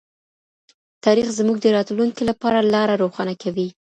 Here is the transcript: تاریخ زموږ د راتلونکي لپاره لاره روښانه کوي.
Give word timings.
تاریخ 1.05 1.27
زموږ 1.39 1.57
د 1.61 1.67
راتلونکي 1.77 2.23
لپاره 2.29 2.59
لاره 2.73 2.93
روښانه 3.03 3.35
کوي. 3.43 3.67